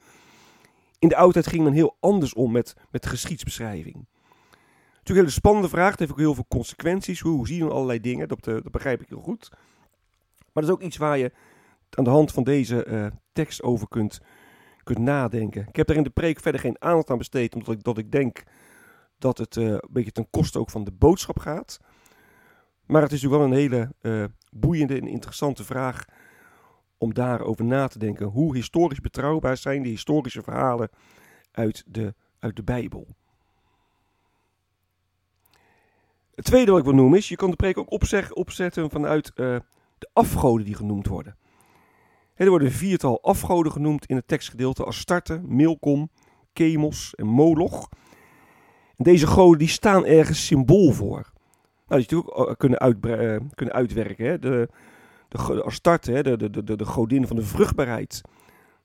In 0.99 1.09
de 1.09 1.17
oudheid 1.17 1.47
ging 1.47 1.65
men 1.65 1.73
heel 1.73 1.97
anders 2.01 2.35
om 2.35 2.53
met, 2.53 2.75
met 2.91 3.07
geschiedsbeschrijving. 3.07 3.95
Natuurlijk 3.95 5.09
een 5.09 5.15
hele 5.15 5.31
spannende 5.31 5.69
vraag. 5.69 5.91
Het 5.91 5.99
heeft 5.99 6.11
ook 6.11 6.19
heel 6.19 6.35
veel 6.35 6.47
consequenties. 6.49 7.21
Hoe, 7.21 7.37
hoe 7.37 7.47
zien 7.47 7.67
we 7.67 7.73
allerlei 7.73 8.01
dingen? 8.01 8.29
Dat, 8.29 8.47
uh, 8.47 8.55
dat, 8.55 8.71
begrijp 8.71 9.01
ik 9.01 9.09
heel 9.09 9.21
goed. 9.21 9.51
Maar 10.57 10.65
dat 10.65 10.75
is 10.75 10.81
ook 10.81 10.87
iets 10.87 10.97
waar 10.97 11.19
je 11.19 11.33
aan 11.91 12.05
de 12.05 12.11
hand 12.11 12.33
van 12.33 12.45
deze 12.45 12.87
uh, 12.87 13.07
tekst 13.33 13.63
over 13.63 13.89
kunt, 13.89 14.21
kunt 14.83 14.99
nadenken. 14.99 15.67
Ik 15.69 15.77
heb 15.77 15.87
daar 15.87 15.97
in 15.97 16.03
de 16.03 16.11
preek 16.11 16.41
verder 16.41 16.61
geen 16.61 16.83
aandacht 16.83 17.11
aan 17.11 17.19
besteed, 17.19 17.55
omdat 17.55 17.75
ik, 17.75 17.83
dat 17.83 17.99
ik 17.99 18.13
denk 18.13 18.43
dat 19.19 19.39
het 19.39 19.57
uh, 19.57 19.67
een 19.67 19.89
beetje 19.91 20.13
ten 20.13 20.31
koste 20.31 20.59
ook 20.59 20.71
van 20.71 20.85
de 20.85 20.93
boodschap 20.93 21.39
gaat. 21.39 21.81
Maar 22.87 23.03
het 23.03 23.13
is 23.13 23.23
natuurlijk 23.23 23.51
wel 23.51 23.59
een 23.59 23.63
hele 23.63 23.93
uh, 24.03 24.25
boeiende 24.51 24.95
en 24.95 25.07
interessante 25.07 25.65
vraag 25.65 26.05
om 26.99 27.15
daarover 27.15 27.65
na 27.65 27.89
te 27.89 27.99
denken. 27.99 28.27
Hoe 28.27 28.55
historisch 28.55 29.01
betrouwbaar 29.01 29.57
zijn 29.57 29.83
die 29.83 29.93
historische 29.93 30.43
verhalen 30.43 30.91
uit 31.53 31.85
de, 31.87 32.15
uit 32.39 32.57
de 32.57 32.63
Bijbel? 32.63 33.07
Het 36.35 36.45
tweede 36.45 36.71
wat 36.71 36.81
ik 36.81 36.87
wil 36.87 36.95
noemen 36.95 37.19
is, 37.19 37.29
je 37.29 37.37
kan 37.37 37.51
de 37.51 37.57
preek 37.57 37.79
ook 37.79 37.91
opzetten 38.35 38.91
vanuit 38.91 39.33
de 39.99 40.09
afgoden 40.13 40.65
die 40.65 40.75
genoemd 40.75 41.07
worden. 41.07 41.37
er 42.35 42.49
worden 42.49 42.73
viertal 42.73 43.23
afgoden 43.23 43.73
genoemd 43.73 44.07
in 44.07 44.17
het 44.17 44.29
tekstgedeelte. 44.29 44.85
Astarte, 44.85 45.41
Milkom, 45.45 46.11
Chemos 46.53 47.15
en 47.15 47.27
Moloch. 47.27 47.89
Deze 48.97 49.27
goden 49.27 49.59
die 49.59 49.69
staan 49.69 50.05
ergens 50.05 50.47
symbool 50.47 50.93
voor. 50.93 51.33
Nou, 51.89 52.05
die 52.07 52.35
ook 52.35 52.59
kunnen, 52.59 52.97
uh, 53.05 53.41
kunnen 53.55 53.75
uitwerken. 53.75 54.27
Hè? 54.27 54.39
De, 54.39 54.69
de, 55.29 55.63
Astarte, 55.63 56.13
hè? 56.13 56.23
De, 56.23 56.51
de, 56.51 56.65
de, 56.65 56.77
de 56.77 56.85
godin 56.85 57.27
van 57.27 57.37
de 57.37 57.43
vruchtbaarheid. 57.43 58.23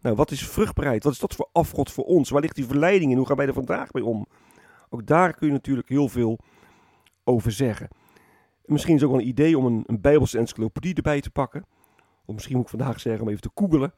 Nou, 0.01 0.15
wat 0.15 0.31
is 0.31 0.47
vruchtbaarheid? 0.47 1.03
Wat 1.03 1.13
is 1.13 1.19
dat 1.19 1.35
voor 1.35 1.49
afgod 1.51 1.91
voor 1.91 2.03
ons? 2.03 2.29
Waar 2.29 2.41
ligt 2.41 2.55
die 2.55 2.65
verleiding 2.65 3.11
in? 3.11 3.17
Hoe 3.17 3.27
gaan 3.27 3.37
wij 3.37 3.47
er 3.47 3.53
vandaag 3.53 3.93
mee 3.93 4.05
om? 4.05 4.27
Ook 4.89 5.05
daar 5.05 5.33
kun 5.33 5.47
je 5.47 5.53
natuurlijk 5.53 5.89
heel 5.89 6.09
veel 6.09 6.39
over 7.23 7.51
zeggen. 7.51 7.87
Misschien 8.71 8.95
is 8.95 9.03
ook 9.03 9.11
wel 9.11 9.19
een 9.19 9.27
idee 9.27 9.57
om 9.57 9.65
een, 9.65 9.83
een 9.85 10.01
Bijbelse 10.01 10.37
encyclopedie 10.37 10.95
erbij 10.95 11.21
te 11.21 11.31
pakken. 11.31 11.65
Of 12.25 12.33
misschien 12.33 12.55
moet 12.55 12.63
ik 12.63 12.77
vandaag 12.77 12.99
zeggen 12.99 13.21
om 13.21 13.29
even 13.29 13.41
te 13.41 13.51
googelen. 13.55 13.93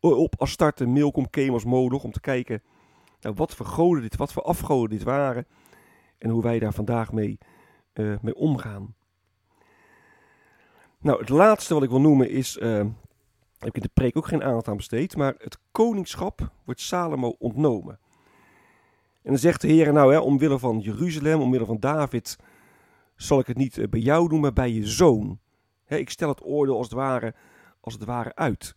Op 0.00 0.34
Astarte, 0.40 0.86
Milkom, 0.86 1.30
Kemos, 1.30 1.64
Moloch. 1.64 2.04
Om 2.04 2.12
te 2.12 2.20
kijken 2.20 2.62
nou, 3.24 3.36
wat 3.36 3.54
voor 3.54 3.66
goden 3.66 4.02
dit, 4.02 4.16
wat 4.16 4.32
voor 4.32 4.42
afgoden 4.42 4.90
dit 4.90 5.02
waren. 5.02 5.46
En 6.18 6.30
hoe 6.30 6.42
wij 6.42 6.58
daar 6.58 6.72
vandaag 6.72 7.12
mee, 7.12 7.38
uh, 7.94 8.16
mee 8.22 8.34
omgaan. 8.34 8.94
Nou, 10.98 11.20
het 11.20 11.28
laatste 11.28 11.74
wat 11.74 11.82
ik 11.82 11.90
wil 11.90 12.00
noemen 12.00 12.30
is, 12.30 12.56
uh, 12.56 12.78
heb 13.58 13.68
ik 13.68 13.76
in 13.76 13.82
de 13.82 13.90
preek 13.94 14.16
ook 14.16 14.26
geen 14.26 14.42
aandacht 14.42 14.68
aan 14.68 14.76
besteed, 14.76 15.16
maar 15.16 15.34
het 15.38 15.58
koningschap 15.72 16.50
wordt 16.64 16.80
Salomo 16.80 17.34
ontnomen. 17.38 17.98
En 19.22 19.30
dan 19.30 19.38
zegt 19.38 19.60
de 19.60 19.68
Heer, 19.68 19.92
nou 19.92 20.12
hè, 20.12 20.18
omwille 20.18 20.58
van 20.58 20.78
Jeruzalem, 20.78 21.40
omwille 21.40 21.66
van 21.66 21.80
David, 21.80 22.38
zal 23.26 23.38
ik 23.38 23.46
het 23.46 23.56
niet 23.56 23.78
eh, 23.78 23.88
bij 23.88 24.00
jou 24.00 24.28
doen, 24.28 24.40
maar 24.40 24.52
bij 24.52 24.72
je 24.72 24.86
zoon. 24.86 25.38
Ik 25.86 26.10
stel 26.10 26.28
het 26.28 26.44
oordeel 26.44 26.76
als 26.76 26.86
het 26.86 26.94
ware, 26.94 27.34
als 27.80 27.94
het 27.94 28.04
ware 28.04 28.34
uit. 28.34 28.74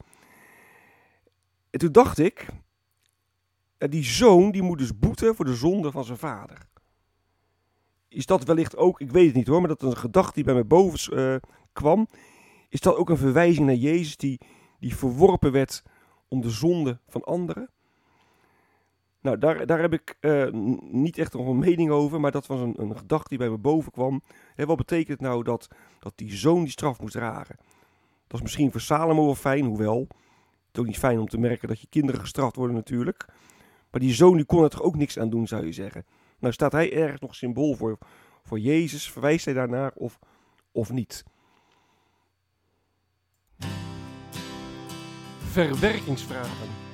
En 1.69 1.79
toen 1.79 1.91
dacht 1.91 2.17
ik, 2.17 2.47
die 3.77 4.03
zoon 4.03 4.51
die 4.51 4.61
moet 4.61 4.77
dus 4.77 4.99
boeten 4.99 5.35
voor 5.35 5.45
de 5.45 5.55
zonde 5.55 5.91
van 5.91 6.03
zijn 6.03 6.17
vader. 6.17 6.67
Is 8.07 8.25
dat 8.25 8.43
wellicht 8.43 8.77
ook, 8.77 9.01
ik 9.01 9.11
weet 9.11 9.25
het 9.25 9.35
niet 9.35 9.47
hoor, 9.47 9.59
maar 9.59 9.69
dat 9.69 9.81
een 9.81 9.97
gedachte 9.97 10.33
die 10.33 10.43
bij 10.43 10.53
mij 10.53 10.67
boven 10.67 11.19
uh, 11.19 11.35
kwam. 11.73 12.07
Is 12.69 12.79
dat 12.79 12.95
ook 12.95 13.09
een 13.09 13.17
verwijzing 13.17 13.65
naar 13.65 13.75
Jezus 13.75 14.17
die, 14.17 14.39
die 14.79 14.95
verworpen 14.95 15.51
werd 15.51 15.83
om 16.27 16.41
de 16.41 16.49
zonde 16.49 16.99
van 17.07 17.23
anderen? 17.23 17.69
Nou, 19.21 19.37
daar, 19.37 19.65
daar 19.65 19.79
heb 19.79 19.93
ik 19.93 20.17
uh, 20.21 20.51
niet 20.81 21.17
echt 21.17 21.33
nog 21.33 21.47
een 21.47 21.59
mening 21.59 21.89
over, 21.89 22.19
maar 22.19 22.31
dat 22.31 22.47
was 22.47 22.59
een, 22.59 22.81
een 22.81 22.97
gedachte 22.97 23.29
die 23.29 23.37
bij 23.37 23.49
me 23.49 23.57
boven 23.57 23.91
kwam. 23.91 24.21
Wat 24.55 24.77
betekent 24.77 25.07
het 25.07 25.19
nou 25.19 25.43
dat, 25.43 25.67
dat 25.99 26.13
die 26.15 26.35
zoon 26.35 26.61
die 26.61 26.71
straf 26.71 26.99
moest 26.99 27.13
dragen? 27.13 27.55
Dat 28.27 28.37
is 28.37 28.41
misschien 28.41 28.71
voor 28.71 28.81
Salomo 28.81 29.25
wel 29.25 29.35
fijn, 29.35 29.65
hoewel 29.65 30.07
het 30.67 30.75
is 30.75 30.81
ook 30.81 30.85
niet 30.85 31.11
fijn 31.11 31.19
om 31.19 31.27
te 31.27 31.37
merken 31.37 31.67
dat 31.67 31.81
je 31.81 31.87
kinderen 31.89 32.21
gestraft 32.21 32.55
worden 32.55 32.75
natuurlijk. 32.75 33.25
Maar 33.91 34.01
die 34.01 34.13
zoon 34.13 34.35
die 34.35 34.45
kon 34.45 34.63
er 34.63 34.69
toch 34.69 34.81
ook 34.81 34.95
niks 34.95 35.19
aan 35.19 35.29
doen, 35.29 35.47
zou 35.47 35.65
je 35.65 35.71
zeggen. 35.71 36.05
Nou 36.39 36.53
staat 36.53 36.71
hij 36.71 36.93
ergens 36.93 37.21
nog 37.21 37.35
symbool 37.35 37.75
voor, 37.75 37.97
voor 38.43 38.59
Jezus, 38.59 39.11
verwijst 39.11 39.45
hij 39.45 39.53
daarnaar 39.53 39.91
of, 39.95 40.19
of 40.71 40.91
niet? 40.91 41.23
Verwerkingsvragen. 45.37 46.86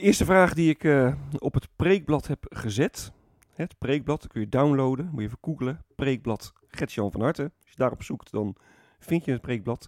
De 0.00 0.06
eerste 0.06 0.24
vraag 0.24 0.54
die 0.54 0.70
ik 0.70 0.84
uh, 0.84 1.14
op 1.38 1.54
het 1.54 1.68
preekblad 1.76 2.26
heb 2.26 2.46
gezet. 2.48 3.12
Het 3.54 3.78
preekblad, 3.78 4.26
kun 4.26 4.40
je 4.40 4.48
downloaden, 4.48 5.08
moet 5.10 5.20
je 5.20 5.26
even 5.26 5.38
googlen. 5.40 5.84
Preekblad 5.94 6.52
Gertjan 6.68 7.12
van 7.12 7.20
Harte. 7.20 7.42
Als 7.42 7.70
je 7.70 7.76
daarop 7.76 8.02
zoekt, 8.02 8.30
dan 8.30 8.56
vind 8.98 9.24
je 9.24 9.32
het 9.32 9.40
preekblad. 9.40 9.86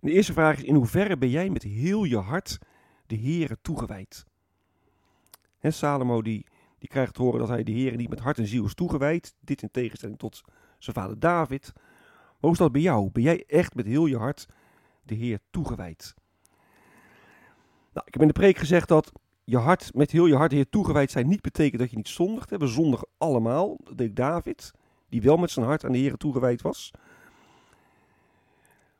De 0.00 0.10
eerste 0.10 0.32
vraag 0.32 0.56
is: 0.56 0.62
in 0.62 0.74
hoeverre 0.74 1.18
ben 1.18 1.28
jij 1.28 1.50
met 1.50 1.62
heel 1.62 2.04
je 2.04 2.16
hart 2.16 2.58
de 3.06 3.16
Heere 3.16 3.58
toegewijd? 3.62 4.26
En 5.58 5.72
Salomo 5.72 6.22
die, 6.22 6.46
die 6.78 6.88
krijgt 6.88 7.14
te 7.14 7.22
horen 7.22 7.38
dat 7.38 7.48
hij 7.48 7.62
de 7.62 7.72
Heere 7.72 7.96
niet 7.96 8.10
met 8.10 8.20
hart 8.20 8.38
en 8.38 8.46
ziel 8.46 8.64
is 8.64 8.74
toegewijd. 8.74 9.34
Dit 9.40 9.62
in 9.62 9.70
tegenstelling 9.70 10.18
tot 10.18 10.40
zijn 10.78 10.96
vader 10.96 11.18
David. 11.18 11.72
Hoe 12.38 12.52
is 12.52 12.58
dat 12.58 12.72
bij 12.72 12.80
jou? 12.80 13.10
Ben 13.10 13.22
jij 13.22 13.44
echt 13.46 13.74
met 13.74 13.86
heel 13.86 14.06
je 14.06 14.16
hart 14.16 14.46
de 15.02 15.14
Heer 15.14 15.38
toegewijd? 15.50 16.14
Nou, 17.92 18.06
ik 18.06 18.12
heb 18.12 18.22
in 18.22 18.28
de 18.28 18.34
preek 18.34 18.56
gezegd 18.58 18.88
dat 18.88 19.12
je 19.44 19.56
hart, 19.58 19.94
met 19.94 20.10
heel 20.10 20.26
je 20.26 20.36
hart 20.36 20.52
Heer 20.52 20.68
toegewijd 20.68 21.10
zijn 21.10 21.28
niet 21.28 21.40
betekent 21.40 21.80
dat 21.80 21.90
je 21.90 21.96
niet 21.96 22.08
zondigt. 22.08 22.50
We 22.50 22.66
zondigen 22.66 23.08
allemaal. 23.18 23.76
Dat 23.84 23.98
deed 23.98 24.16
David, 24.16 24.70
die 25.08 25.22
wel 25.22 25.36
met 25.36 25.50
zijn 25.50 25.66
hart 25.66 25.84
aan 25.84 25.92
de 25.92 25.98
Heer 25.98 26.16
toegewijd 26.16 26.62
was. 26.62 26.90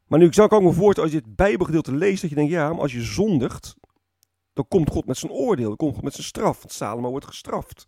Maar 0.07 0.19
nu 0.19 0.33
zou 0.33 0.47
ik 0.47 0.53
ook 0.53 0.63
me 0.63 0.73
voorstellen, 0.73 1.11
als 1.11 1.19
je 1.19 1.27
het 1.27 1.37
Bijbelgedeelte 1.37 1.95
leest, 1.95 2.21
dat 2.21 2.31
je 2.31 2.37
denkt, 2.37 2.53
ja, 2.53 2.69
maar 2.69 2.81
als 2.81 2.93
je 2.93 3.03
zondigt, 3.03 3.77
dan 4.53 4.69
komt 4.69 4.91
God 4.91 5.07
met 5.07 5.17
zijn 5.17 5.33
oordeel, 5.33 5.69
dan 5.69 5.77
komt 5.77 5.95
God 5.95 6.03
met 6.03 6.15
zijn 6.15 6.27
straf. 6.27 6.59
Want 6.59 6.73
Salomo 6.73 7.11
wordt 7.11 7.27
gestraft. 7.27 7.85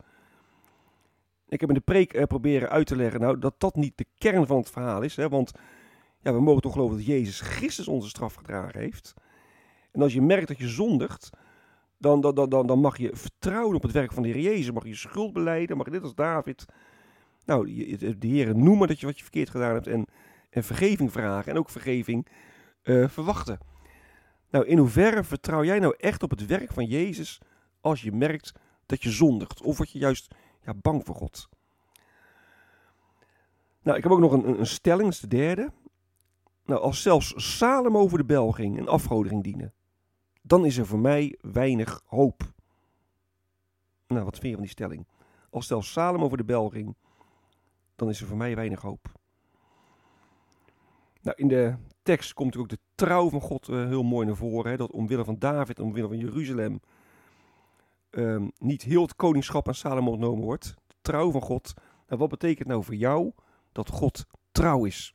Ik 1.49 1.61
heb 1.61 1.69
in 1.69 1.75
de 1.75 1.81
preek 1.81 2.13
eh, 2.13 2.25
proberen 2.25 2.71
uit 2.71 2.87
te 2.87 2.97
leggen 2.97 3.21
nou, 3.21 3.39
dat 3.39 3.55
dat 3.59 3.75
niet 3.77 3.97
de 3.97 4.07
kern 4.19 4.47
van 4.47 4.57
het 4.57 4.71
verhaal 4.71 5.03
is. 5.03 5.17
Hè, 5.17 5.29
want 5.29 5.53
ja, 6.21 6.33
we 6.33 6.41
mogen 6.41 6.63
toch 6.63 6.73
geloven 6.73 6.97
dat 6.97 7.07
Jezus 7.07 7.41
Christus 7.41 7.89
onze 7.89 8.09
straf 8.09 8.35
gedragen 8.35 8.81
heeft. 8.81 9.15
En 9.93 10.03
als 10.03 10.13
je 10.13 10.23
merkt 10.23 10.49
dat 10.49 10.59
je 10.59 10.69
zondigt, 10.69 11.31
dan, 11.99 12.21
dan, 12.21 12.35
dan, 12.35 12.67
dan 12.67 12.79
mag 12.79 12.99
je 12.99 13.11
vertrouwen 13.13 13.77
op 13.77 13.83
het 13.83 13.93
werk 13.93 14.13
van 14.13 14.23
de 14.23 14.29
Heer 14.29 14.43
Jezus. 14.43 14.71
Mag 14.71 14.85
je 14.85 14.95
schuld 14.95 15.33
beleiden, 15.33 15.77
mag 15.77 15.87
je 15.87 15.93
net 15.93 16.03
als 16.03 16.15
David, 16.15 16.65
nou, 17.45 17.67
de 18.19 18.27
Heer 18.27 18.57
noemen 18.57 18.89
dat 18.89 19.01
je 19.01 19.07
wat 19.07 19.17
je 19.17 19.23
verkeerd 19.23 19.51
gedaan 19.51 19.75
hebt 19.75 19.87
en, 19.87 20.07
en 20.51 20.65
vergeving 20.65 21.13
vragen 21.13 21.53
en 21.53 21.59
ook 21.59 21.71
vergeving 21.71 22.27
uh, 22.83 23.09
verwachten. 23.09 23.59
Nou, 24.51 24.67
in 24.67 24.79
hoeverre 24.79 25.25
vertrouw 25.25 25.65
jij 25.65 25.79
nou 25.79 25.95
echt 25.99 26.23
op 26.23 26.31
het 26.31 26.47
werk 26.47 26.73
van 26.73 26.85
Jezus 26.85 27.41
als 27.81 28.03
je 28.03 28.13
merkt 28.13 28.53
dat 28.87 29.03
je 29.03 29.11
zondigt? 29.11 29.63
Of 29.63 29.77
word 29.77 29.91
je 29.91 29.99
juist 29.99 30.35
ja, 30.65 30.75
bang 30.75 31.05
voor 31.05 31.15
God? 31.15 31.49
Nou, 33.83 33.97
ik 33.97 34.03
heb 34.03 34.13
ook 34.13 34.19
nog 34.19 34.33
een, 34.33 34.59
een 34.59 34.67
stelling, 34.67 35.05
dat 35.05 35.13
is 35.13 35.21
de 35.21 35.37
derde. 35.37 35.73
Nou, 36.65 36.81
als 36.81 37.03
zelfs 37.03 37.57
Salem 37.57 37.97
over 37.97 38.19
de 38.19 38.25
bel 38.25 38.53
ging 38.53 38.79
en 38.79 38.89
afgodering 38.89 39.43
dienen, 39.43 39.73
dan 40.53 40.65
is 40.65 40.79
er 40.79 40.87
voor 40.87 40.99
mij 40.99 41.39
weinig 41.41 42.03
hoop. 42.07 42.53
Nou, 44.07 44.25
wat 44.25 44.39
vind 44.39 44.47
je 44.47 44.53
van 44.53 44.63
die 44.63 44.71
stelling? 44.71 45.07
Als 45.51 45.67
zelfs 45.67 45.93
Salem 45.93 46.23
over 46.23 46.37
de 46.37 46.45
bel 46.45 46.69
ging, 46.69 46.97
dan 47.97 48.09
is 48.09 48.21
er 48.21 48.27
voor 48.27 48.37
mij 48.37 48.55
weinig 48.55 48.81
hoop. 48.81 49.13
Nou, 51.23 51.37
in 51.37 51.49
de 51.49 51.75
tekst 52.03 52.33
komt 52.33 52.57
ook 52.57 52.69
de 52.69 52.79
trouw 52.95 53.31
van 53.31 53.41
God 53.41 53.69
uh, 53.69 53.87
heel 53.87 54.03
mooi 54.03 54.27
naar 54.27 54.37
voren. 54.37 54.71
Hè? 54.71 54.77
Dat 54.77 54.91
omwille 54.91 55.25
van 55.25 55.39
David, 55.39 55.81
omwille 55.81 56.09
van 56.09 56.19
Jeruzalem, 56.19 56.81
um, 58.11 58.53
niet 58.59 58.83
heel 58.83 59.03
het 59.03 59.17
koningschap 59.17 59.69
aan 59.69 59.75
Salomo 59.75 60.11
ontnomen 60.11 60.45
wordt. 60.45 60.75
De 60.87 60.97
trouw 61.03 61.31
van 61.31 61.43
God. 61.43 61.75
Nou, 62.07 62.21
wat 62.21 62.29
betekent 62.29 62.69
nou 62.69 62.85
voor 62.85 62.95
jou 62.95 63.33
dat 63.73 63.89
God 63.89 64.27
trouw 64.51 64.85
is? 64.85 65.15